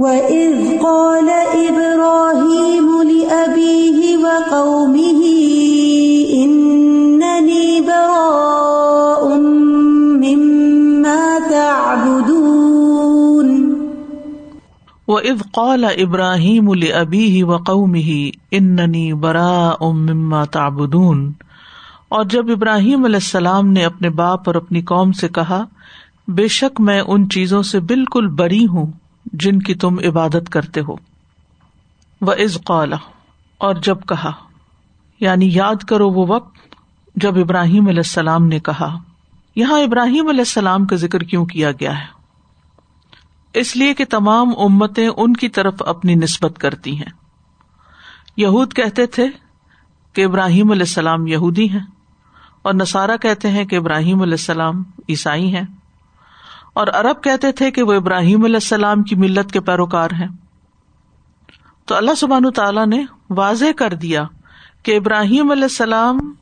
[0.00, 1.28] وَإِذْ قَالَ
[1.68, 5.20] إِبْرَاهِيمُ لِأَبِيهِ وَقَوْمِهِ
[6.44, 9.38] إِنَّنِي بَرَاءٌ
[10.24, 12.38] مِّمَّا تَعْبُدُونَ
[15.08, 21.28] وَإِذْ قَالَ إِبْرَاهِيمُ لِأَبِيهِ وَقَوْمِهِ إِنَّنِي بَرَاءٌ مِّمَّا تَعْبُدُونَ
[22.08, 25.64] اور جب ابراہیم علیہ السلام نے اپنے باپ اور اپنی قوم سے کہا،
[26.28, 28.99] بے شک میں ان چیزوں سے بالکل بری ہوں۔
[29.32, 30.94] جن کی تم عبادت کرتے ہو۔
[32.20, 32.96] وہ از قالا
[33.60, 34.32] اور جب کہا
[35.20, 36.58] یعنی یاد کرو وہ وقت
[37.16, 38.96] جب ابراہیم علیہ السلام نے کہا،
[39.56, 42.06] یہاں ابراہیم علیہ السلام کا ذکر کیوں کیا گیا ہے؟
[43.54, 47.12] اس لیے کہ تمام امتیں ان کی طرف اپنی نسبت کرتی ہیں۔
[48.36, 49.26] یہود کہتے تھے
[50.14, 51.84] کہ ابراہیم علیہ السلام یہودی ہیں،
[52.62, 55.64] اور نصارہ کہتے ہیں کہ ابراہیم علیہ السلام عیسائی ہیں۔
[56.72, 60.28] اور ارب کہتے تھے کہ وہ ابراہیم علیہ السلام کی ملت کے پیروکار ہیں۔
[61.84, 64.24] تو اللہ سبحان تعالیٰ نے واضح کر دیا
[64.82, 66.34] کہ ابراہیم علیہ السلام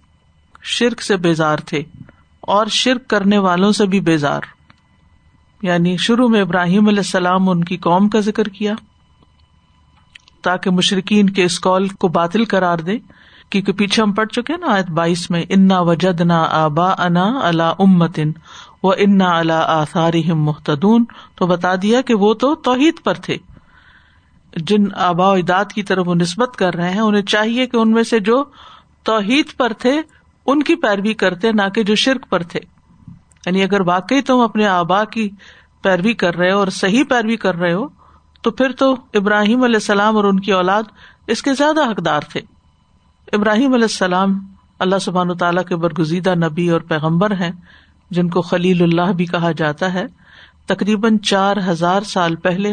[0.62, 1.82] شرک سے بیزار تھے
[2.40, 4.40] اور شرک کرنے والوں سے بھی بیزار۔
[5.62, 8.74] یعنی شروع میں ابراہیم علیہ السلام ان کی قوم کا ذکر کیا
[10.42, 12.98] تاکہ مشرقین کے اس کال کو باطل کرار دے،
[13.50, 17.72] کیونکہ پیچھے ہم پڑھ چکے نا آیت بائیس میں، انا وجد نا آبا انا اللہ
[17.78, 18.32] امتن
[18.82, 23.36] وہ انا اللہ آثار محتدون تو بتا دیا کہ وہ تو توحید پر تھے۔
[24.56, 28.02] جن آبا اجداد کی طرف وہ نسبت کر رہے ہیں، انہیں چاہیے کہ ان میں
[28.02, 28.44] سے جو
[29.02, 30.02] توحید پر تھے،
[30.46, 32.60] ان کی پیروی کرتے، نہ کہ جو شرک پر تھے۔
[33.46, 35.30] یعنی اگر واقعی تم اپنے آبا کی
[35.82, 37.86] پیروی کر رہے ہو اور صحیح پیروی کر رہے ہو،
[38.42, 40.82] تو پھر تو ابراہیم علیہ السلام اور ان کی اولاد
[41.26, 42.40] اس کے زیادہ حقدار تھے۔
[43.32, 44.38] ابراہیم علیہ السلام
[44.78, 47.52] اللہ سبحان تعالیٰ کے برگزیدہ نبی اور پیغمبر ہیں۔
[48.10, 50.04] جن کو خلیل اللہ بھی کہا جاتا ہے،
[50.66, 52.72] تقریباً چار ہزار سال پہلے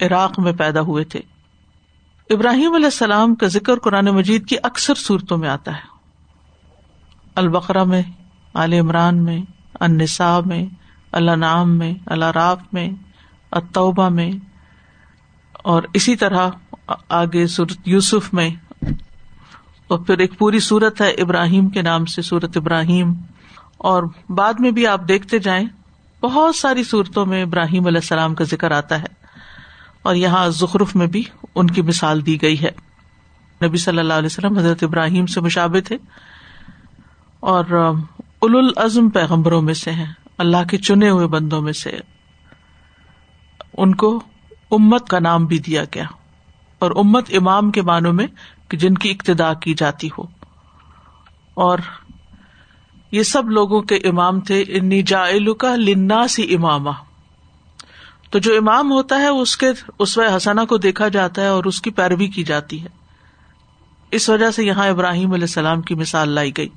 [0.00, 1.20] عراق میں پیدا ہوئے تھے۔
[2.30, 5.98] ابراہیم علیہ السلام کا ذکر قرآن مجید کی اکثر صورتوں میں آتا ہے۔
[7.34, 8.02] البقرا میں
[8.54, 9.40] عال عمران میں،
[9.80, 10.66] النساء میں
[11.12, 12.90] اللہ نام میں اللہ راف میں
[13.50, 14.32] اتوبہ میں۔
[15.52, 16.48] اور اسی طرح
[17.08, 18.50] آگے سورت یوسف میں۔
[19.88, 23.14] اور پھر ایک پوری صورت ہے ابراہیم کے نام سے سورت ابراہیم۔
[23.80, 25.64] اور بعد میں بھی آپ دیکھتے جائیں،
[26.22, 29.12] بہت ساری صورتوں میں ابراہیم علیہ السلام کا ذکر آتا ہے،
[30.02, 31.22] اور یہاں زخرف میں بھی
[31.54, 32.70] ان کی مثال دی گئی ہے۔
[33.60, 35.96] نبی صلی اللہ علیہ وسلم حضرت ابراہیم سے مشابے تھے،
[37.42, 41.96] اور اول العزم پیغمبروں میں سے ہیں، اللہ کے چنے ہوئے بندوں میں سے۔
[43.76, 44.18] ان کو
[44.70, 46.04] امت کا نام بھی دیا گیا،
[46.78, 48.26] اور امت امام کے معنوں میں
[48.72, 50.22] جن کی ابتدا کی جاتی ہو۔
[51.56, 51.78] اور
[53.12, 55.24] یہ سب لوگوں کے امام تھے، انی جا
[55.58, 56.56] کا لنا سی
[58.30, 59.66] تو جو امام ہوتا ہے، اس کے
[59.98, 62.88] اس حسنا کو دیکھا جاتا ہے اور اس کی پیروی کی جاتی ہے۔
[64.10, 66.68] اس وجہ سے یہاں ابراہیم علیہ السلام کی مثال لائی گئی۔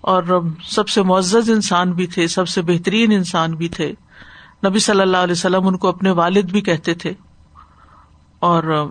[0.00, 0.22] اور
[0.64, 3.92] سب سے معزز انسان بھی تھے، سب سے بہترین انسان بھی تھے۔
[4.66, 7.12] نبی صلی اللہ علیہ وسلم ان کو اپنے والد بھی کہتے تھے۔
[8.38, 8.88] اور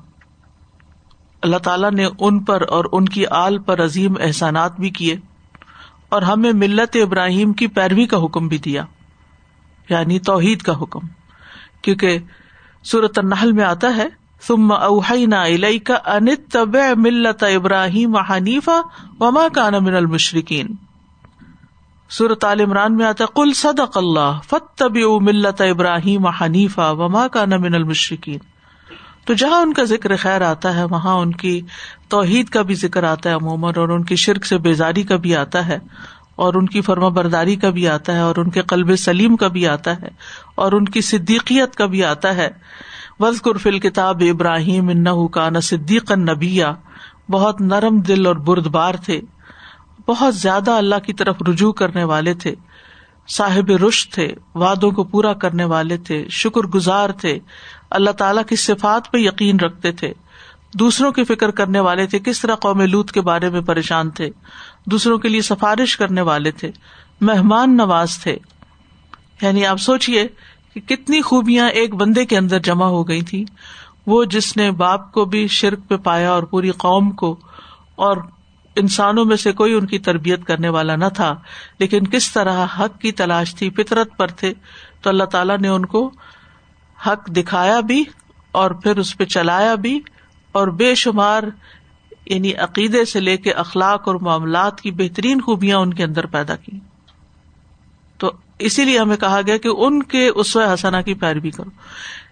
[1.42, 5.16] اللہ تعالیٰ نے ان پر اور ان کی آل پر عظیم احسانات بھی کیے۔
[6.16, 8.86] اور ہمیں ملت ابراہیم کی پیروی کا حکم بھی دیا
[9.90, 11.08] یعنی توحید کا حکم۔
[11.82, 12.20] کیونکہ
[12.84, 14.08] صورت النحل میں آتا ہے،
[14.48, 18.80] ثم اوحینا الیک ان تبع ملت ابراہیم حنیفا
[19.20, 20.68] وما کان من المشرکین۔
[22.10, 27.76] صورت عال عمران میں آتا کل صدق اللہ فتبعوا ملت ابراہیم حنیفا وما کان من
[27.76, 28.55] المشرکین۔
[29.26, 31.62] تو جہاں ان کا ذکر خیر آتا ہے، وہاں ان کی
[32.10, 35.36] توحید کا بھی ذکر آتا ہے عموماً، اور ان کی شرک سے بیزاری کا بھی
[35.36, 35.78] آتا ہے،
[36.36, 39.48] اور ان کی فرما برداری کا بھی آتا ہے، اور ان کے قلب سلیم کا
[39.48, 40.10] بھی آتا ہے،
[40.56, 42.50] اور ان کی صدیقیت کا بھی آتا ہے۔
[43.20, 46.74] وز قرفل کتاب ابراہیم ان کا صدیق نبیا۔
[47.30, 49.22] بہت نرم دل اور برد بار تھے۔
[50.08, 52.54] بہت زیادہ اللہ کی طرف رجوع کرنے والے تھے۔
[53.28, 57.40] صاحب رش تھے وادوں کو پورا کرنے والے تھے شکر گزار تھے۔
[57.92, 60.14] اللہ تعالیٰ کی صفات پہ یقین رکھتے تھے۔
[60.74, 64.30] دوسروں کی فکر کرنے والے تھے، کس طرح قوم لوت کے بارے میں پریشان تھے۔
[64.86, 66.72] دوسروں کے لیے سفارش کرنے والے تھے،
[67.22, 68.38] مہمان نواز تھے۔
[69.42, 70.28] یعنی آپ سوچیے
[70.74, 73.46] کہ کتنی خوبیاں ایک بندے کے اندر جمع ہو گئی تھی
[74.06, 77.36] وہ جس نے باپ کو بھی شرک پہ پایا اور پوری قوم کو،
[77.96, 78.18] اور
[78.76, 81.36] انسانوں میں سے کوئی ان کی تربیت کرنے والا نہ تھا،
[81.80, 84.54] لیکن کس طرح حق کی تلاش تھی، فطرت پر تھے،
[85.02, 86.12] تو اللہ تعالیٰ نے ان کو
[87.08, 88.04] حق دکھایا بھی
[88.52, 90.00] اور پھر اس پہ چلایا بھی
[90.52, 91.44] اور بے شمار
[92.26, 96.56] یعنی عقیدے سے لے کے اخلاق اور معاملات کی بہترین خوبیاں ان کے اندر پیدا
[96.56, 96.80] کی۔
[98.18, 101.70] تو اسی لیے ہمیں کہا گیا کہ ان کے اس حسنا کی پیروی کرو۔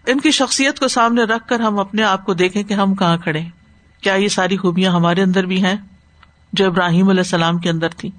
[0.05, 3.17] ان کی شخصیت کو سامنے رکھ کر ہم اپنے آپ کو دیکھیں کہ ہم کہاں
[3.17, 3.41] کھڑے
[4.01, 5.75] کیا یہ ساری خوبیاں ہمارے اندر بھی ہیں
[6.53, 8.11] جو ابراہیم علیہ السلام کے اندر تھی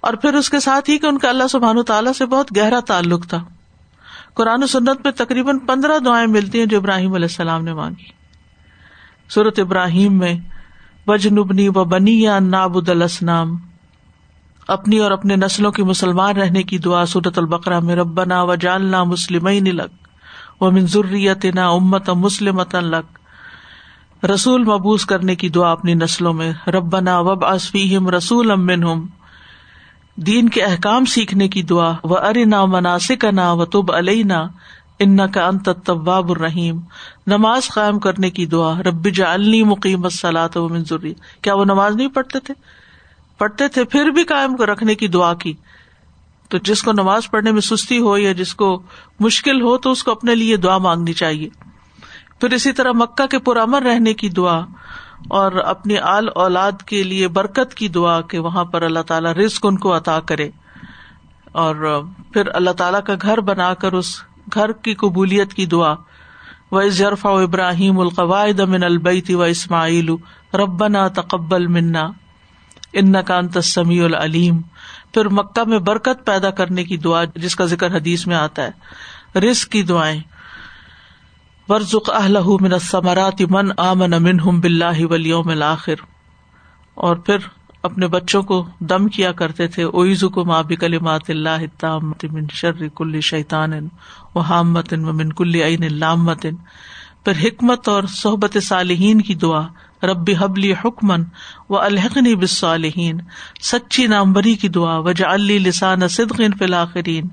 [0.00, 2.80] اور پھر اس کے ساتھ ہی کہ ان کا اللہ سبحان تعالیٰ سے بہت گہرا
[2.80, 3.44] تعلق تھا۔
[4.36, 8.04] قرآن و سنت میں تقریباً پندرہ دعائیں ملتی ہیں جو ابراہیم علیہ السلام نے مانگی۔
[9.30, 10.34] صورت ابراہیم میں
[11.06, 13.56] وجنبنی و بنی یا نابد السلام
[14.68, 19.04] اپنی اور اپنے نسلوں کی مسلمان رہنے کی دعا صورت البقرا میں، ربنا و جالنا
[19.04, 20.06] مسلم لگ
[20.60, 23.18] و منظوریت نا امت مسلم لگ
[24.26, 29.06] رسول مبوس کرنے کی دعا اپنی نسلوں میں، ربنا وب اصفیم رسول امن ہم
[30.16, 34.46] دین کے احکام سیکھنے کی دعا و ارنا مناسک نا و تب علینا
[34.98, 36.80] ان کا انت طباب الرحیم
[37.26, 42.08] نماز قائم کرنے کی دعا، رب جعلنی مقیم الصلاۃ و منظوری کیا وہ نماز نہیں
[42.08, 42.54] پڑھتے تھے؟
[43.38, 45.52] پڑھتے تھے، پھر بھی قائم رکھنے کی دعا کی۔
[46.48, 48.82] تو جس کو نماز پڑھنے میں سستی ہو یا جس کو
[49.20, 51.48] مشکل ہو، تو اس کو اپنے لیے دعا مانگنی چاہیے۔
[52.40, 54.60] پھر اسی طرح مکہ کے پرامن رہنے کی دعا
[55.28, 59.66] اور اپنی آل اولاد کے لیے برکت کی دعا کہ وہاں پر اللہ تعالیٰ رزق
[59.66, 60.50] ان کو عطا کرے۔
[61.52, 64.22] اور پھر اللہ تعالیٰ کا گھر بنا کر اس
[64.54, 65.94] گھر کی قبولیت کی دعا۔
[66.72, 70.08] و ضرف و ابراہیم القواعد من البیتی و اسماعیل
[70.54, 72.06] ربنا تقبل منا
[72.92, 74.60] ان کا سمیع العلیم
[75.14, 78.70] پھر مکہ میں برکت پیدا کرنے کی دعا جس کا ذکر حدیث میں آتا ہے۔
[79.38, 80.20] رزق کی دعائیں۔
[81.68, 85.94] ورژ اہل من الثمرات من آمن منہم باللہ والیوم الاخر۔
[86.94, 87.36] اور پھر
[87.82, 92.88] اپنے بچوں کو دم کیا کرتے تھے اویزو کو ماں بکلمات اللہ التامت من شر
[92.94, 93.72] کل شیطان
[94.34, 96.46] و حامت و من کل عین لامت
[97.24, 99.62] پھر حکمت اور صحبت صالحین کی دعا۔
[100.02, 101.22] ربی حبلی حکمن
[101.70, 103.20] و الحقنی بصالحین
[103.62, 107.28] سچی نامبری کی دعا وجا علی لسان صدقین فلاخرین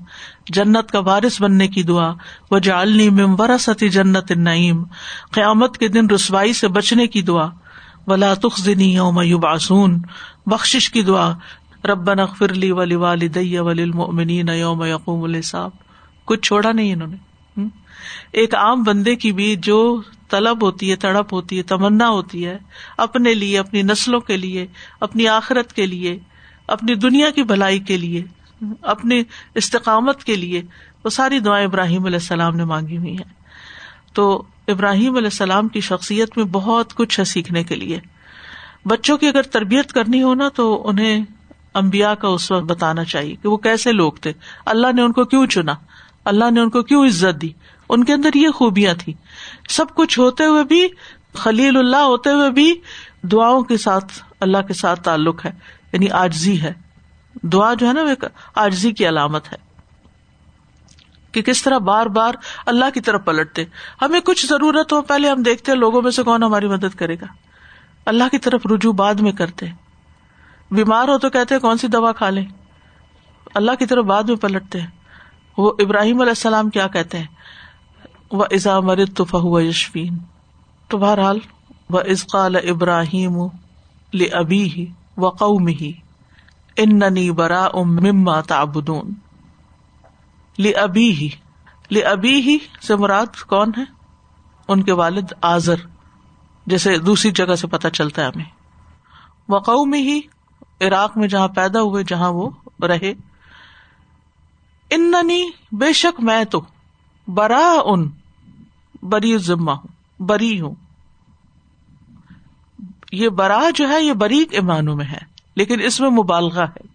[0.46, 2.14] جنت کا وارث بننے کی دعا
[2.50, 4.84] وجا علی ممبر ستی جنت نعیم
[5.32, 7.46] قیامت کے دن رسوائی سے بچنے کی دعا،
[8.06, 10.02] ولا تخنی یوم یبعثون۔
[10.46, 11.32] بخش کی دعا
[11.84, 15.70] ربن اغفرلی ولی والدی ولی یوم یقوم الحساب۔
[16.24, 17.16] کچھ چھوڑا نہیں انہوں نے۔
[18.32, 20.00] ایک عام بندے کی بھی جو
[20.34, 22.58] طلب ہوتی ہے، تڑپ ہوتی ہے، تمنا ہوتی ہے،
[22.96, 24.66] اپنے لیے، اپنی نسلوں کے لیے،
[25.00, 26.18] اپنی آخرت کے لیے،
[26.68, 28.24] اپنی دنیا کی بھلائی کے لیے،
[28.82, 29.22] اپنی
[29.54, 30.62] استقامت کے لیے،
[31.04, 33.32] وہ ساری دعائیں ابراہیم علیہ السلام نے مانگی ہوئی ہیں۔
[34.12, 38.00] تو ابراہیم علیہ السلام کی شخصیت میں بہت کچھ ہے سیکھنے کے لیے۔
[38.84, 41.24] بچوں کی اگر تربیت کرنی ہو نا، تو انہیں
[41.74, 44.32] امبیا کا اس وقت بتانا چاہیے کہ وہ کیسے لوگ تھے۔
[44.66, 45.74] اللہ نے ان کو کیوں چنا؟
[46.24, 47.48] اللہ نے ان کو کیوں عزت دی؟
[47.88, 49.12] ان کے اندر یہ خوبیاں تھی
[49.68, 50.88] سب کچھ ہوتے ہوئے بھی،
[51.34, 52.80] خلیل اللہ ہوتے ہوئے بھی
[53.22, 55.52] دعاؤں کے ساتھ، اللہ کے ساتھ تعلق ہے
[55.92, 56.72] یعنی آجزی ہے۔
[57.42, 59.64] دعا جو ہے نا وہ آجزی کی علامت ہے۔
[61.32, 62.34] کہ کس طرح بار بار
[62.66, 63.64] اللہ کی طرف پلٹتے۔
[64.02, 67.14] ہمیں کچھ ضرورت ہو، پہلے ہم دیکھتے ہیں لوگوں میں سے کون ہماری مدد کرے
[67.14, 67.26] گا۔
[68.06, 69.66] اللہ کی طرف رجوع بعد میں کرتے۔
[70.70, 72.44] بیمار ہو تو کہتے ہیں، کون سی دوا کھا لیں؟
[73.54, 74.78] اللہ کی طرف بعد میں پلٹتے۔
[75.58, 77.26] وہ ابراہیم علیہ السلام کیا کہتے ہیں؟
[78.30, 80.18] و ازا مرد تو فہو یشفین
[80.88, 81.38] تو بہرحال
[81.90, 83.36] و ازقال ابراہیم
[84.32, 84.86] ابی ہی
[85.16, 85.92] و قوم ہی
[86.76, 89.14] ان ننی برا مما تابدون
[90.58, 91.28] لی ابی ہی
[91.90, 93.84] لی ابی ہی سے مراد کون ہے؟
[94.68, 95.74] ان کے والد آزر
[96.66, 98.44] جیسے دوسری جگہ سے پتہ چلتا ہے ہمیں۔
[99.48, 100.20] وقو میں ہی
[100.80, 102.50] عراق میں جہاں پیدا ہوئے، جہاں وہ
[102.82, 103.12] رہے۔
[104.90, 105.14] ان
[105.72, 106.60] بے شک میں تو
[107.28, 108.10] برا ان
[109.04, 110.74] بری ذمہ ہوں، بری ہوں۔
[113.12, 115.18] یہ برا جو ہے، یہ بری ایمانوں میں ہے،
[115.56, 116.94] لیکن اس میں مبالغہ ہے۔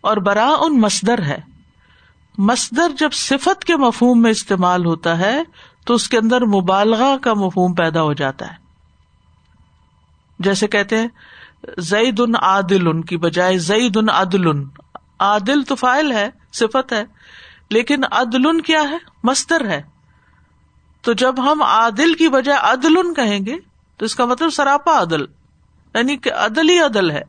[0.00, 1.40] اور برا ان مسدر ہے۔
[2.38, 5.42] مسدر جب صفت کے مفہوم میں استعمال ہوتا ہے،
[5.86, 8.56] تو اس کے اندر مبالغہ کا مفہوم پیدا ہو جاتا ہے۔
[10.38, 11.08] جیسے کہتے ہیں
[11.78, 14.46] زئی ان عادل ان کی بجائے زئی ان عدل
[15.18, 17.04] عادل تو فائل ہے، صفت ہے،
[17.70, 19.82] لیکن عدل کیا ہے؟ مستر ہے۔
[21.02, 23.56] تو جب ہم عادل کی بجائے عدل کہیں گے،
[23.96, 25.22] تو اس کا مطلب سراپا عدل
[25.94, 27.22] یعنی کہ عدل ہی عدل ہے،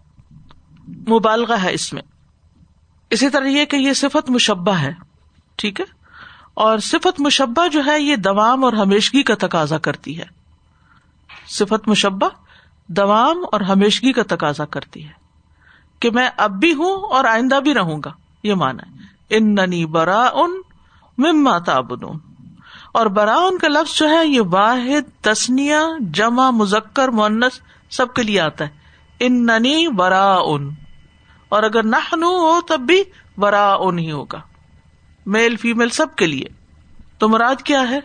[0.87, 2.01] مبالغہ ہے اس میں۔
[3.09, 4.93] اسی طرح یہ کہ یہ صفت مشبہ ہے،
[5.55, 5.85] ٹھیک ہے؟
[6.53, 10.25] اور صفت مشبہ جو ہے، یہ دوام اور ہمیشگی کا تقاضا کرتی ہے۔
[11.47, 12.29] صفت مشبہ
[12.87, 15.13] دوام اور ہمیشگی کا تقاضا کرتی ہے۔
[15.99, 18.11] کہ میں اب بھی ہوں اور آئندہ بھی رہوں گا،
[18.43, 18.97] یہ مانا ہے۔
[19.29, 20.61] ان ننی برا ان
[21.17, 22.30] مما تابن
[22.91, 28.23] اور برا ان کا لفظ جو ہے، یہ واحد تسنیا جمع مزکر مونس سب کے
[28.23, 28.69] لیے آتا ہے۔
[29.19, 30.69] ان ننی برا ان
[31.49, 33.03] اور اگر نہ ہو، تب بھی
[33.37, 34.41] برا ان ہی ہوگا۔
[35.25, 36.45] میل فیمل سب کے لیے۔
[37.17, 37.99] تو مراد کیا ہے؟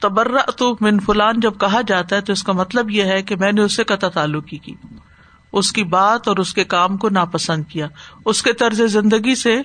[0.00, 3.36] تبرا تو من فلان، جب کہا جاتا ہے تو اس کا مطلب یہ ہے کہ
[3.36, 4.74] میں نے اس سے قطع تعلقی کی۔
[5.52, 7.86] اس کی بات اور اس کے کام کو ناپسند کیا۔
[8.24, 9.62] اس کے طرز زندگی سے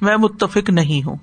[0.00, 1.16] میں متفق نہیں ہوں۔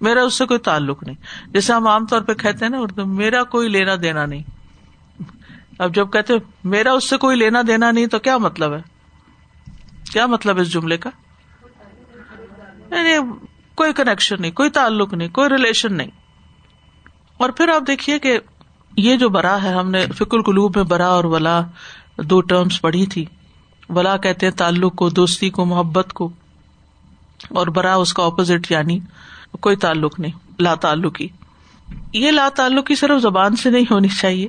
[0.00, 1.16] میرا اس سے کوئی تعلق نہیں۔
[1.50, 4.42] جیسے ہم عام طور پہ کہتے ہیں نا، اردو، میرا کوئی لینا دینا نہیں۔
[5.78, 6.34] اب جب کہتے
[6.64, 8.82] میرا اس سے کوئی لینا دینا نہیں، تو کیا مطلب ہے؟
[10.12, 11.10] کیا مطلب اس جملے کا؟
[12.90, 13.30] یعنی
[13.74, 16.10] کوئی کنیکشن نہیں، کوئی تعلق نہیں، کوئی ریلیشن نہیں۔
[17.36, 18.38] اور پھر آپ دیکھیے کہ
[18.96, 21.60] یہ جو برا ہے، ہم نے فکر قلوب میں برا اور ولا
[22.18, 23.24] دو ٹرمس پڑھی تھی۔
[23.88, 26.30] ولا کہتے ہیں تعلق کو، دوستی کو، محبت کو۔
[27.48, 28.98] اور برا اس کا اپوزٹ یعنی
[29.52, 31.28] کوئی تعلق نہیں، لا تعلقی۔
[32.12, 34.48] یہ لا تعلقی صرف زبان سے نہیں ہونی چاہیے،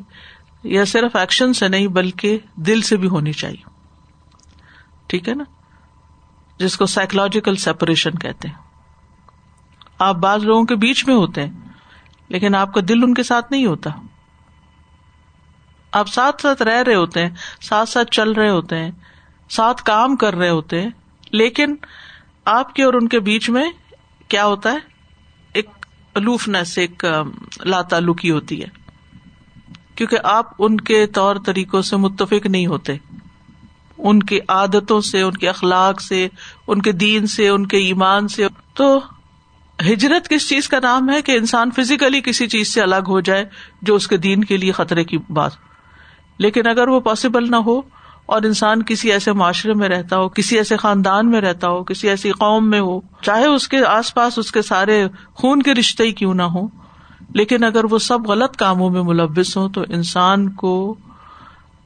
[0.64, 3.70] یا صرف ایکشن سے نہیں، بلکہ دل سے بھی ہونی چاہیے۔
[5.08, 5.44] ٹھیک ہے نا؟
[6.60, 8.56] جس کو سائیکولوجیکل سیپریشن کہتے ہیں۔
[10.00, 11.54] آپ بعض لوگوں کے بیچ میں ہوتے ہیں،
[12.30, 13.90] لیکن آپ کا دل ان کے ساتھ نہیں ہوتا۔
[15.92, 17.30] آپ ساتھ ساتھ رہ رہے ہوتے ہیں،
[17.62, 18.92] ساتھ ساتھ چل رہے ہوتے ہیں،
[19.50, 20.90] ساتھ کام کر رہے ہوتے ہیں،
[21.32, 21.76] لیکن
[22.46, 23.72] آپ کے اور ان کے بیچ میں
[24.28, 24.78] کیا ہوتا ہے؟
[25.54, 25.70] ایک
[26.14, 27.06] الوفنس ایک
[27.66, 28.68] لا تعلقی ہوتی ہے۔
[29.96, 32.96] کیونکہ آپ ان کے طور طریقوں سے متفق نہیں ہوتے۔
[33.98, 36.28] ان کی عادتوں سے، ان کے اخلاق سے،
[36.68, 39.00] ان کے دین سے، ان کے ایمان سے۔ تو
[39.90, 43.46] ہجرت کس چیز کا نام ہے کہ انسان فزیکلی کسی چیز سے الگ ہو جائے
[43.82, 45.52] جو اس کے دین کے لیے خطرے کی بات؟
[46.38, 47.82] لیکن اگر وہ پاسبل نہ ہو
[48.28, 52.10] اور انسان کسی ایسے معاشرے میں رہتا ہو، کسی ایسے خاندان میں رہتا ہو، کسی
[52.10, 56.04] ایسی قوم میں ہو، چاہے اس کے آس پاس اس کے سارے خون کے رشتے
[56.04, 56.68] ہی کیوں نہ ہو
[57.34, 60.96] لیکن اگر وہ سب غلط کاموں میں ملوث ہوں تو انسان کو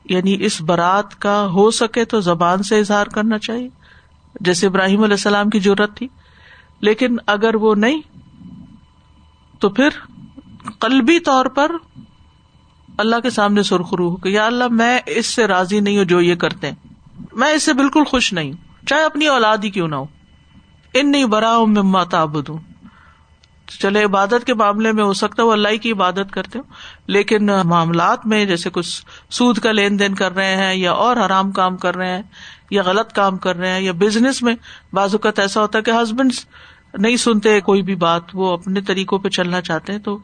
[0.06, 3.70] یعنی اس برات کا ہو سکے تو زبان سے اظہار کرنا چاہیے۔
[4.42, 6.08] جیسے ابراہیم علیہ السلام کی ضرورت تھی۔
[6.80, 8.02] لیکن اگر وہ نہیں
[9.60, 9.90] تو پھر
[10.80, 11.72] قلبی طور پر
[13.02, 16.22] اللہ کے سامنے سرخرو ہو کہ یا اللہ میں اس سے راضی نہیں ہوں جو
[16.22, 16.76] یہ کرتے ہیں۔
[17.34, 20.06] میں اس سے بالکل خوش نہیں ہوں۔ چاہے اپنی اولاد ہی کیوں نہ ہو۔
[20.94, 22.58] ان نہیں برا ہوں میں ماتابد ہوں
[23.80, 26.64] چلے، عبادت کے معاملے میں ہو سکتا ہے وہ اللہ کی عبادت کرتے ہو
[27.08, 31.52] لیکن معاملات میں جیسے کچھ سود کا لین دین کر رہے ہیں یا اور حرام
[31.52, 32.22] کام کر رہے ہیں
[32.72, 34.56] یا غلط کام کر رہے ہیں یا بزنس میں،
[34.94, 36.32] بعض اوقات ایسا ہوتا ہے کہ ہسبینڈ
[36.94, 40.18] نہیں سنتے کوئی بھی بات، وہ اپنے طریقوں پہ چلنا چاہتے ہیں، تو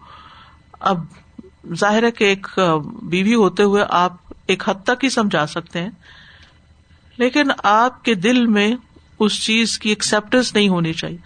[0.80, 0.98] اب
[1.76, 2.48] ظاہر ہے کہ ایک
[3.02, 4.14] بیوی ہوتے ہوئے آپ
[4.48, 5.90] ایک حد تک ہی سمجھا سکتے ہیں،
[7.18, 8.76] لیکن آپ کے دل میں
[9.20, 11.18] اس چیز کی ایکسپٹینس نہیں ہونی چاہیے۔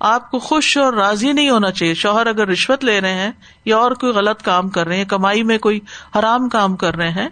[0.00, 3.30] آپ کو خوش اور راضی نہیں ہونا چاہیے۔ شوہر اگر رشوت لے رہے ہیں
[3.64, 5.80] یا اور کوئی غلط کام کر رہے ہیں، کمائی میں کوئی
[6.18, 7.28] حرام کام کر رہے ہیں،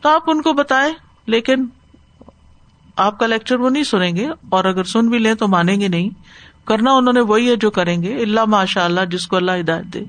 [0.00, 0.94] تو آپ ان کو بتائیں،
[1.26, 1.66] لیکن
[2.96, 5.88] آپ کا لیکچر وہ نہیں سنیں گے اور اگر سن بھی لیں تو مانیں گے
[5.88, 6.08] نہیں۔
[6.66, 9.84] کرنا انہوں نے وہی ہے جو کریں گے۔ اللہ ماشاء اللہ جس کو اللہ ہدایت
[9.84, 10.04] دے۔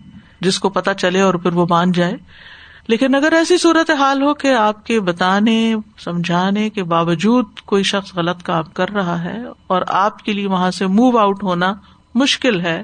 [0.46, 2.14] جس کو پتا چلے اور پھر وہ مان جائے۔
[2.88, 8.16] لیکن اگر ایسی صورت حال ہو کہ آپ کے بتانے، سمجھانے کے باوجود کوئی شخص
[8.16, 9.38] غلط کام کر رہا ہے
[9.68, 11.74] اور آپ کے لیے وہاں سے موو آؤٹ ہونا
[12.16, 12.84] مشکل ہے،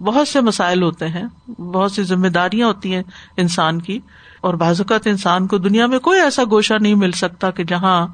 [0.00, 3.02] بہت سے مسائل ہوتے ہیں، بہت سی ذمہ داریاں ہوتی ہیں
[3.36, 3.98] انسان کی۔
[4.36, 8.06] اور بعض اوقات انسان کو دنیا میں کوئی ایسا گوشہ نہیں مل سکتا کہ جہاں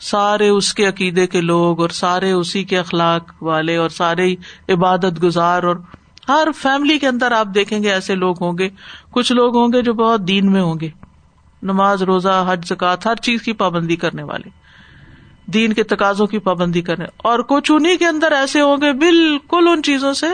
[0.00, 4.34] سارے اس کے عقیدے کے لوگ اور سارے اسی کے اخلاق والے اور سارے
[4.68, 5.76] عبادت گزار اور
[6.30, 8.68] ہر فیملی کے اندر آپ دیکھیں گے ایسے لوگ ہوں گے،
[9.10, 10.88] کچھ لوگ ہوں گے جو بہت دین میں ہوں گے،
[11.62, 14.50] نماز، روزہ، حج زکات ہر چیز کی پابندی کرنے والے،
[15.48, 19.68] دین کے تقاضوں کی پابندی کرنے، اور کچھ انہیں کے اندر ایسے ہوں گے بالکل
[19.68, 20.26] ان چیزوں سے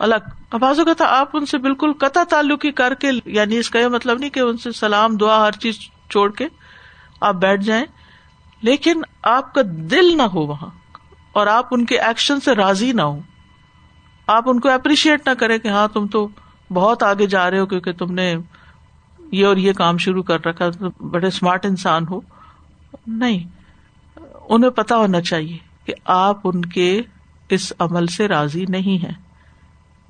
[0.00, 3.78] الگ۔ ابازو کا تھا آپ ان سے بالکل قطع تعلقی کر کے یعنی اس کا
[3.78, 5.78] یہ مطلب نہیں کہ ان سے سلام، دعا، ہر چیز
[6.10, 6.46] چھوڑ کے
[7.20, 7.84] آپ بیٹھ جائیں،
[8.62, 10.70] لیکن آپ کا دل نہ ہو وہاں،
[11.32, 13.18] اور آپ ان کے ایکشن سے راضی نہ ہو
[14.26, 16.28] آپ ان کو اپریشیٹ نہ کریں کہ ہاں تم تو
[16.70, 18.34] بہت آگے جا رہے ہو کیونکہ تم نے
[19.32, 20.68] یہ اور یہ کام شروع کر رکھا
[21.00, 22.20] بڑے اسمارٹ انسان ہو۔
[23.06, 23.44] نہیں،
[24.48, 27.02] انہیں پتا ہونا چاہیے کہ آپ ان کے
[27.48, 29.12] اس عمل سے راضی نہیں ہے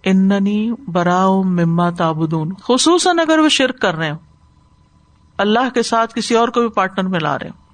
[0.04, 4.16] اننی براؤ مما تابدون خصوصاً اگر وہ شرک کر رہے ہو
[5.38, 7.64] اللہ کے ساتھ کسی اور کو بھی پارٹنر میں لا رہے ہو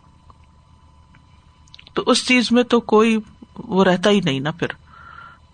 [1.94, 3.18] تو اس چیز میں تو کوئی
[3.58, 4.66] وہ رہتا ہی نہیں نا پھر۔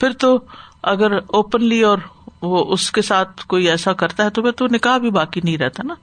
[0.00, 0.38] پھر تو
[0.82, 1.98] اگر اوپنلی اور
[2.42, 5.58] وہ اس کے ساتھ کوئی ایسا کرتا ہے تو میں تو نکاح بھی باقی نہیں
[5.58, 5.94] رہتا نا۔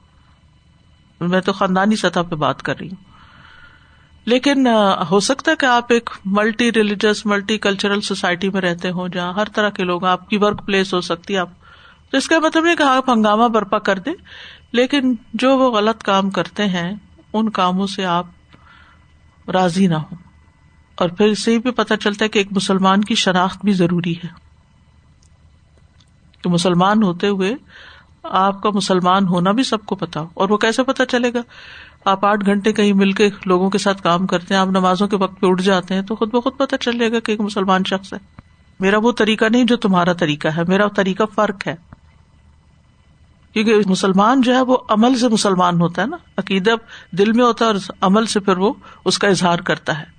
[1.21, 3.15] میں تو خاندانی سطح پہ بات کر رہی ہوں۔
[4.25, 4.67] لیکن
[5.11, 9.33] ہو سکتا ہے کہ آپ ایک multi religious multi cultural society میں رہتے ہوں جہاں
[9.33, 11.49] ہر طرح کے لوگ، آپ کی ورک پلیس ہو سکتی ہے آپ۔
[12.11, 14.13] تو اس کا مطلب نہیں کہ آپ ہنگامہ برپا کر دیں،
[14.71, 16.95] لیکن جو وہ غلط کام کرتے ہیں،
[17.33, 18.25] ان کاموں سے آپ
[19.49, 20.15] راضی نہ ہو
[20.95, 24.13] اور پھر اس سے بھی پتہ چلتا ہے کہ ایک مسلمان کی شناخت بھی ضروری
[24.13, 24.44] ہے۔
[26.45, 27.55] کہ مسلمان ہوتے ہوئے
[28.23, 31.39] آپ کا مسلمان ہونا بھی سب کو پتا ہو۔ اور وہ کیسے پتا چلے گا؟
[32.05, 35.15] آپ آٹھ گھنٹے کہیں مل کے لوگوں کے ساتھ کام کرتے ہیں، آپ نمازوں کے
[35.15, 37.81] وقت پہ اٹھ جاتے ہیں، تو خود بخود پتا چل جائے گا کہ ایک مسلمان
[37.87, 38.19] شخص ہے۔
[38.79, 41.75] میرا وہ طریقہ نہیں جو تمہارا طریقہ ہے، میرا طریقہ فرق ہے۔
[43.53, 46.71] کیونکہ مسلمان جو ہے وہ عمل سے مسلمان ہوتا ہے نا۔ عقیدہ
[47.11, 48.73] دل میں ہوتا ہے اور عمل سے پھر وہ
[49.05, 50.14] اس کا اظہار کرتا ہے۔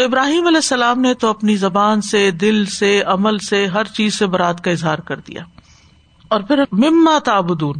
[0.00, 4.18] تو ابراہیم علیہ السلام نے تو اپنی زبان سے، دل سے، عمل سے ہر چیز
[4.18, 5.44] سے برات کا اظہار کر دیا۔
[6.28, 7.76] اور پھر مما تابدون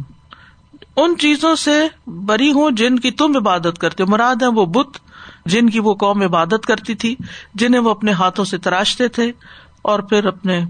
[0.95, 4.97] ان چیزوں سے بری ہوں جن کی تم عبادت کرتے مراد ہے وہ بت،
[5.45, 7.15] جن کی وہ قوم عبادت کرتی تھی،
[7.53, 9.31] جنہیں وہ اپنے ہاتھوں سے تراشتے تھے
[9.81, 10.61] اور پھر اپنے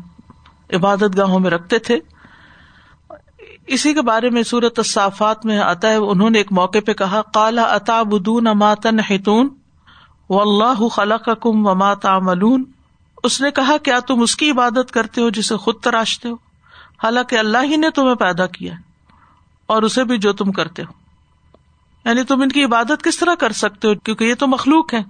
[0.74, 2.00] عبادت گاہوں میں رکھتے تھے۔
[3.68, 7.22] اسی کے بارے میں سورت صافات میں آتا ہے، انہوں نے ایک موقع پہ کہا
[7.34, 9.00] کالا اتا بدون ماتن
[10.32, 12.18] و اللہ خلا کم و ماتا
[13.24, 16.34] اس نے کہا، کیا تم اس کی عبادت کرتے ہو جسے خود تراشتے ہو؟
[17.04, 18.74] حالانکہ اللہ ہی نے تمہیں پیدا کیا
[19.66, 20.94] اور اسے بھی جو تم کرتے ہو۔
[22.06, 25.04] یعنی تم ان کی عبادت کس طرح کر سکتے ہو؟ کیونکہ یہ تو مخلوق ہے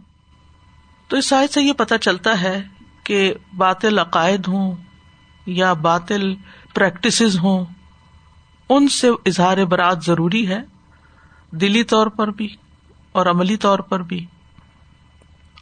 [1.07, 2.63] تو اس سائز سے یہ پتا چلتا ہے
[3.03, 4.75] کہ باطل عقائد ہوں
[5.45, 6.35] یا باطل
[6.75, 7.65] پریکٹس ہوں،
[8.69, 10.61] ان سے اظہار برات ضروری ہے۔
[11.51, 12.55] دلی طور پر بھی
[13.11, 14.25] اور عملی طور پر بھی۔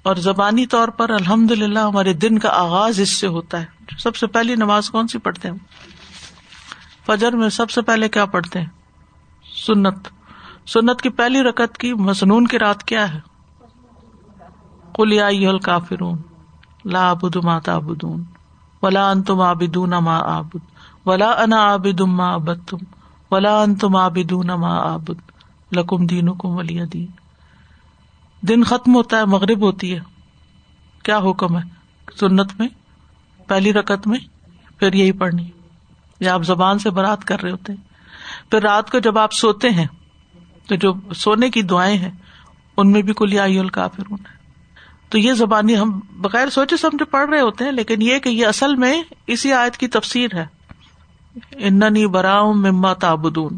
[0.03, 3.65] اور زبانی طور پر الحمد للہ ہمارے دن کا آغاز اس سے ہوتا ہے۔
[4.00, 5.58] سب سے پہلی نماز کون سی پڑھتے ہیں
[7.06, 8.68] فجر میں سب سے پہلے کیا پڑھتے ہیں؟
[9.65, 10.08] سنت۔
[10.68, 13.20] سنت کی پہلی رکت کی مصنون کی رات کیا ہے؟
[14.94, 16.18] کلیا کافرون
[16.86, 18.24] لا آبد ما تابدون
[18.82, 20.65] ولا ان تم آبدون ما آبد
[21.06, 22.77] ولا انا آبد ما ابد تم
[23.32, 25.32] ولا ان تم آبدون ما آبد
[25.72, 27.19] لکم دین کم ولی دین۔
[28.41, 30.00] دن ختم ہوتا ہے، مغرب ہوتی ہے۔
[31.03, 31.63] کیا حکم ہے؟
[32.19, 32.67] سنت میں؟
[33.48, 34.19] پہلی رکت میں؟
[34.79, 35.48] پھر یہی پڑھنی۔
[36.19, 37.84] یا آپ زبان سے برات کر رہے ہوتے ہیں۔
[38.51, 39.88] پھر رات کو جب آپ سوتے ہیں،
[40.67, 42.11] تو جو سونے کی دعائیں ہیں،
[42.77, 44.40] ان میں بھی کلیا الکافر ہے
[45.09, 48.48] تو یہ زبانی ہم بغیر سوچے سمجھے پڑھ رہے ہوتے ہیں، لیکن یہ کہ یہ
[48.48, 50.46] اصل میں اسی آیت کی تفسیر ہے۔
[51.51, 53.57] اننی براؤں مما تابدون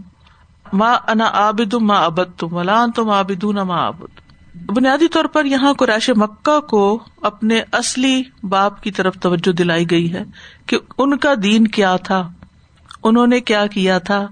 [0.74, 5.74] ماں انا آبد ما ابد تم ولان تم آبدون ما آبد بنیادی طور پر یہاں
[5.74, 10.24] قریش مکہ کو اپنے اصلی باپ کی طرف توجہ دلائی گئی ہے
[10.66, 12.30] کہ ان کا دین کیا تھا،
[13.04, 14.28] انہوں نے کیا کیا تھا،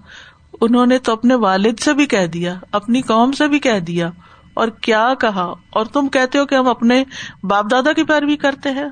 [0.62, 4.10] انہوں نے تو اپنے والد سے بھی کہہ دیا، اپنی قوم سے بھی کہہ دیا،
[4.54, 7.04] اور کیا کہا؟ اور تم کہتے ہو کہ ہم اپنے
[7.44, 8.88] باپ دادا کی پیروی کرتے ہیں؟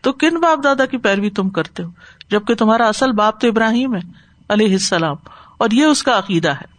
[0.00, 1.90] تو کن باپ دادا کی پیروی تم کرتے ہو؟
[2.30, 4.00] جبکہ تمہارا اصل باپ تو ابراہیم ہے،
[4.48, 5.16] علیہ السلام،
[5.58, 6.77] اور یہ اس کا عقیدہ ہے۔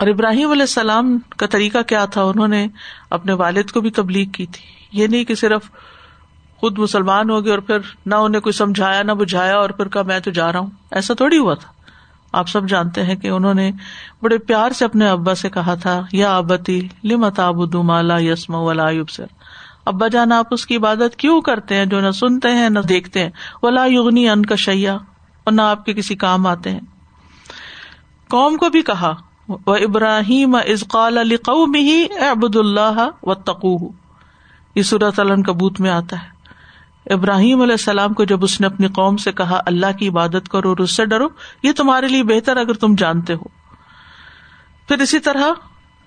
[0.00, 2.66] اور ابراہیم علیہ السلام کا طریقہ کیا تھا؟ انہوں نے
[3.10, 5.70] اپنے والد کو بھی تبلیغ کی تھی۔ یہ نہیں کہ صرف
[6.56, 10.02] خود مسلمان ہو گئے اور پھر نہ انہیں کوئی سمجھایا، نہ بجھایا اور پھر کہا،
[10.02, 11.72] میں تو جا رہا ہوں۔ ایسا تھوڑی ہوا تھا۔
[12.32, 13.72] آپ سب جانتے ہیں کہ انہوں نے
[14.22, 17.40] بڑے پیار سے اپنے ابا سے کہا تھا، یا ابتی لمت
[17.74, 19.26] مالا یسم ولا سر
[19.86, 23.22] ابا جان آپ اس کی عبادت کیوں کرتے ہیں؟ جو نہ سنتے ہیں، نہ دیکھتے
[23.22, 23.30] ہیں۔
[23.62, 24.94] ولا یغنی ان کا شیا
[25.44, 26.80] اور نہ آپ کے کسی کام آتے ہیں۔
[28.28, 29.14] قوم کو بھی کہا
[29.66, 33.88] وہ ابراہیم ازقال علی قوم ہی ابد اللہ و تقو
[34.74, 36.40] یہ صورت علن کبوت میں آتا ہے۔
[37.14, 40.68] ابراہیم علیہ السلام کو جب اس نے اپنی قوم سے کہا، اللہ کی عبادت کرو،
[40.68, 41.28] اور اس سے ڈرو،
[41.62, 43.48] یہ تمہارے لیے بہتر اگر تم جانتے ہو۔
[44.88, 45.42] پھر اسی طرح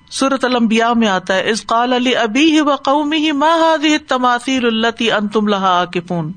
[0.10, 3.78] سورت المبیا میں آتا ہے اس قال علی ابی ہی و قومی ہی ماں
[4.08, 6.32] تماثیر اللہ ان تم لہا آکفون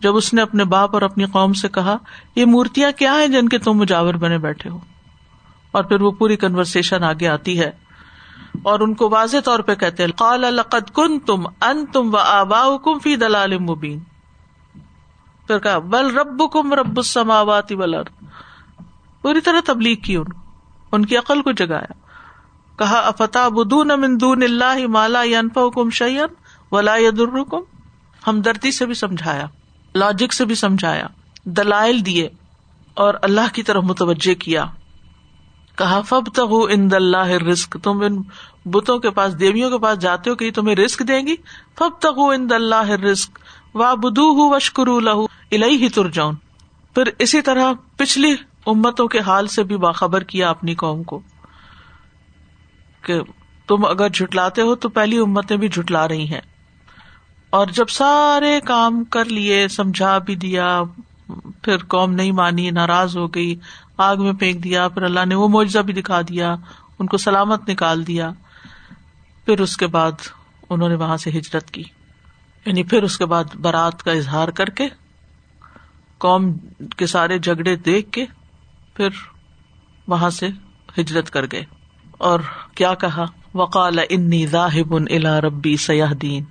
[0.00, 1.96] جب اس نے اپنے باپ اور اپنی قوم سے کہا،
[2.34, 4.78] یہ مورتیاں کیا ہیں جن کے تم مجاور بنے بیٹھے ہو؟
[5.70, 7.70] اور پھر وہ پوری کنورسن آگے آتی ہے۔
[8.62, 12.76] اور ان کو واضح طور پہ کہتے قال القد کن تم ان تم و آبا
[12.84, 13.98] کم فی دلال مبین۔
[15.46, 18.24] پھر کہا، بل رب کم رب السماوات والارض۔
[19.22, 20.26] پوری طرح تبلیغ کی ان
[20.92, 21.92] ان کی عقل کو جگایا۔
[22.78, 26.26] کہا افتح بدون من دون اللہ مالا ینفعکم شیئا
[26.72, 27.60] ولا یضرکم۔
[28.26, 29.46] ہمدردی سے بھی سمجھایا
[29.94, 31.06] لاجک سے بھی سمجھایا،
[31.44, 32.28] دلائل دیے
[32.94, 34.64] اور اللہ کی طرف متوجہ کیا۔
[35.78, 38.22] کہا فب تک ان اللہ رسک تم ان
[38.64, 41.36] بتوں کے پاس، دیویوں کے پاس جاتے ہو کہ تمہیں رسک دیں گی؟
[41.78, 43.38] فب تک ان اللہ رسک
[43.74, 46.34] و بدو ہُ وشکر لہو الہی ہی تر جاؤن
[46.94, 48.34] پھر اسی طرح پچھلی
[48.66, 51.20] امتوں کے حال سے بھی باخبر کیا اپنی قوم کو
[53.02, 53.20] کہ
[53.68, 56.40] تم اگر جھٹلاتے ہو تو پہلی امتیں بھی جھٹلا رہی ہیں۔
[57.50, 60.82] اور جب سارے کام کر لیے، سمجھا بھی دیا،
[61.62, 63.54] پھر قوم نہیں مانی، ناراض ہو گئی۔
[63.98, 66.56] آگ میں پھینک دیا، پھر اللہ نے وہ معجزہ بھی دکھا دیا،
[66.98, 68.30] ان کو سلامت نکال دیا۔
[69.44, 70.12] پھر اس کے بعد
[70.70, 71.82] انہوں نے وہاں سے ہجرت کی۔
[72.66, 74.88] یعنی پھر اس کے بعد برات کا اظہار کر کے،
[76.18, 76.52] قوم
[76.96, 78.24] کے سارے جھگڑے دیکھ کے،
[78.94, 79.08] پھر
[80.08, 80.48] وہاں سے
[80.98, 81.64] ہجرت کر گئے۔
[82.18, 82.40] اور
[82.74, 86.44] کیا کہا؟ وقال انی ذاہب الا ربی سیاح دین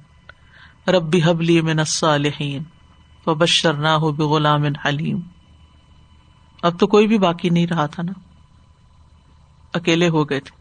[0.89, 2.63] ربی حبلی من الصالحین
[3.25, 5.19] وبشر نہ ہو بغلام حلیم
[6.63, 8.11] اب تو کوئی بھی باقی نہیں رہا تھا نا۔
[9.73, 10.57] اکیلے ہو گئے تھے۔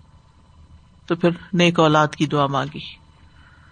[1.07, 2.81] تو پھر نیک اولاد کی دعا مانگی۔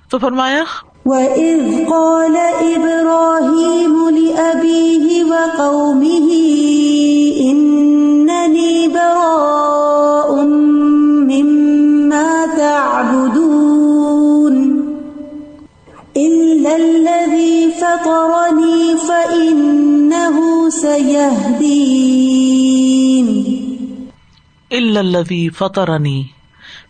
[0.08, 0.64] تو فرمایا،
[1.04, 6.34] وَإِذْ قَالَ إِبْرَاهِيمُ لِأَبِيهِ وَقَوْمِهِ
[7.50, 9.73] إِنَّنِي بَرَاءٌ
[24.70, 26.26] فَإِنَّهُ الذي فطرنی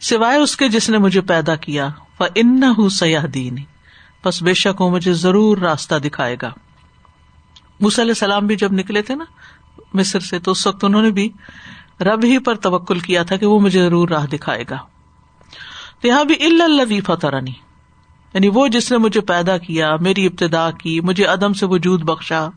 [0.01, 1.89] سوائے اس کے جس نے مجھے پیدا کیا۔
[2.35, 3.65] ان سیاح دینی
[4.25, 6.51] بس بے شک وہ مجھے ضرور راستہ دکھائے گا۔
[8.01, 9.25] علیہ السلام بھی جب نکلے تھے نا
[9.95, 11.29] مصر سے، تو اس وقت انہوں نے بھی
[12.01, 14.79] رب ہی پر توکل کیا تھا کہ وہ مجھے ضرور راہ دکھائے گا۔
[16.01, 17.53] تو یہاں بھی اللہ فترانی
[18.35, 22.49] یعنی وہ جس نے مجھے پیدا کیا، میری ابتدا کی، مجھے عدم سے وجود بخشا۔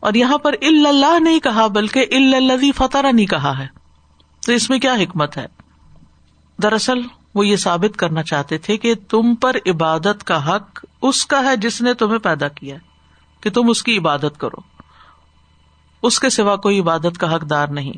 [0.00, 3.66] اور یہاں پر اللہ نہیں کہا، بلکہ اللہ فتح نہیں کہا ہے۔
[4.46, 5.46] تو اس میں کیا حکمت ہے؟
[6.62, 6.98] دراصل
[7.34, 11.56] وہ یہ ثابت کرنا چاہتے تھے کہ تم پر عبادت کا حق اس کا ہے
[11.56, 12.76] جس نے تمہیں پیدا کیا
[13.40, 14.60] کہ تم اس کی عبادت کرو۔
[16.02, 17.92] اس کے سوا کوئی عبادت کا حقدار نہیں۔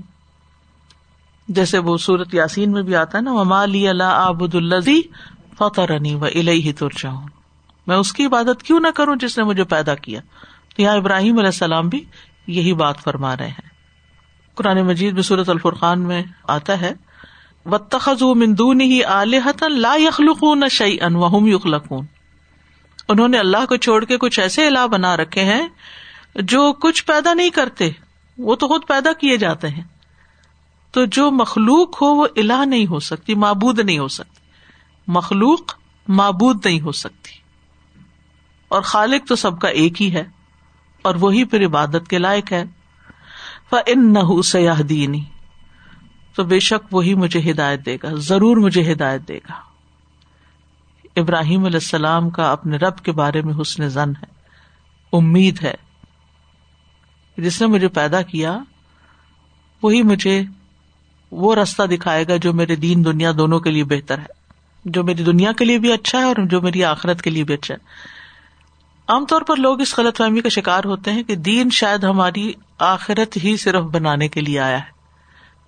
[1.49, 5.03] جیسے وہ سورت یاسین میں بھی آتا ہے نا مما لی اللہ آبد الزی
[5.59, 7.27] فتح و الہی ترجاؤں
[7.87, 10.21] میں اس کی عبادت کیوں نہ کروں جس نے مجھے پیدا کیا؟
[10.77, 12.05] تو یہاں ابراہیم علیہ السلام بھی
[12.47, 13.71] یہی بات فرما رہے ہیں۔
[14.55, 16.93] قرآن مجید میں صورت الفرقان میں آتا ہے
[17.67, 19.01] و تخذ مندون ہی
[19.63, 22.07] لا یخلق نہ شعی ان وہم یخلقون
[23.09, 25.69] انہوں نے اللہ کو چھوڑ کے کچھ ایسے الہ بنا رکھے ہیں
[26.35, 27.91] جو کچھ پیدا نہیں کرتے،
[28.39, 29.85] وہ تو خود پیدا کیے جاتے ہیں۔
[30.91, 34.41] تو جو مخلوق ہو، وہ الہ نہیں ہو سکتی، معبود نہیں ہو سکتی۔
[35.09, 35.75] مخلوق
[36.09, 37.31] معبود نہیں ہو سکتی۔
[38.69, 40.25] اور خالق تو سب کا ایک ہی ہے۔
[41.03, 42.65] اور وہی پھر عبادت کے لائق ہے۔
[43.87, 45.25] ان نہ سیاح دینی
[46.35, 49.55] تو بے شک وہی مجھے ہدایت دے گا، ضرور مجھے ہدایت دے گا۔
[51.17, 54.27] ابراہیم علیہ السلام کا اپنے رب کے بارے میں حسن زن ہے،
[55.13, 55.75] امید ہے۔
[57.37, 58.59] جس نے مجھے پیدا کیا،
[59.83, 60.43] وہی مجھے
[61.31, 64.41] وہ راستہ دکھائے گا جو میرے دین دنیا دونوں کے لیے بہتر ہے۔
[64.85, 67.55] جو میری دنیا کے لیے بھی اچھا ہے اور جو میری آخرت کے لیے بھی
[67.55, 68.11] اچھا ہے۔
[69.11, 72.53] عام طور پر لوگ اس غلط فہمی کا شکار ہوتے ہیں کہ دین شاید ہماری
[72.79, 74.91] آخرت ہی صرف بنانے کے لیے آیا ہے۔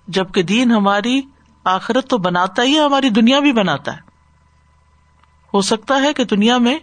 [0.08, 1.20] جبکہ دین ہماری
[1.64, 4.00] آخرت تو بناتا ہی ہے، ہماری دنیا بھی بناتا ہے۔
[5.54, 6.78] ہو سکتا ہے کہ دنیا میں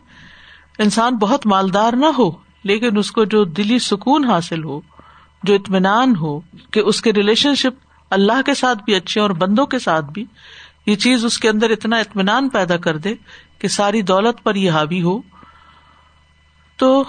[0.79, 2.31] انسان بہت مالدار نہ ہو،
[2.63, 4.81] لیکن اس کو جو دلی سکون حاصل ہو،
[5.43, 6.39] جو اطمینان ہو
[6.71, 10.25] کہ اس کے ریلیشن شپ اللہ کے ساتھ بھی اچھے اور بندوں کے ساتھ بھی،
[10.85, 13.13] یہ چیز اس کے اندر اتنا اطمینان پیدا کر دے
[13.59, 15.38] کہ ساری دولت پر یہ حاوی ہو
[16.79, 17.03] تو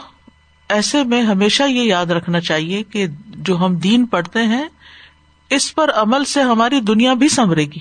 [0.69, 4.69] ایسے میں ہمیشہ یہ یاد رکھنا چاہیے کہ جو ہم دین پڑھتے ہیں،
[5.51, 7.79] اس پر عمل سے ہماری دنیا بھی سنورے گی۔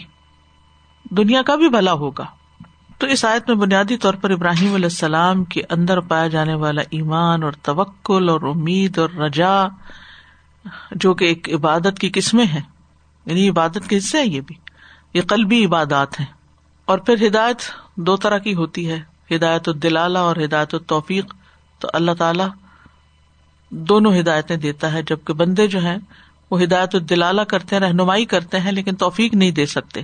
[1.12, 2.26] دنیا کا بھی بھلا ہوگا۔
[2.98, 6.82] تو اس آیت میں بنیادی طور پر ابراہیم علیہ السلام کے اندر پایا جانے والا
[6.90, 9.68] ایمان اور توکل اور امید اور رجا،
[10.92, 12.62] جو کہ ایک عبادت کی قسمیں ہیں۔
[13.26, 14.56] یعنی عبادت کے حصے ہیں یہ بھی؟
[15.14, 16.28] یہ قلبی عبادات ہیں۔
[16.86, 17.58] اور پھر ہدایت
[17.96, 19.00] دو طرح کی ہوتی ہے،
[19.36, 21.39] ہدایت الدلالہ اور ہدایت التوفیق۔
[21.80, 22.44] تو اللہ تعالی
[23.70, 25.98] دونوں ہدایتیں دیتا ہے، جبکہ بندے جو ہیں،
[26.52, 30.02] وہ ہدایت الدلالہ کرتے ہیں، رہنمائی کرتے ہیں، لیکن توفیق نہیں دے سکتے۔